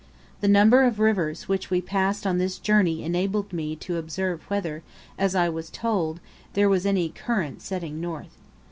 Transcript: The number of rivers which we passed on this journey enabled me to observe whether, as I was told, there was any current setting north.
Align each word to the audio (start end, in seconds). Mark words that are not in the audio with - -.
The 0.39 0.47
number 0.47 0.81
of 0.81 0.97
rivers 0.99 1.47
which 1.47 1.69
we 1.69 1.79
passed 1.79 2.25
on 2.25 2.39
this 2.39 2.57
journey 2.57 3.03
enabled 3.03 3.53
me 3.53 3.75
to 3.75 3.97
observe 3.97 4.41
whether, 4.49 4.81
as 5.15 5.35
I 5.35 5.47
was 5.47 5.69
told, 5.69 6.19
there 6.53 6.67
was 6.67 6.87
any 6.87 7.09
current 7.09 7.61
setting 7.61 8.01
north. 8.01 8.35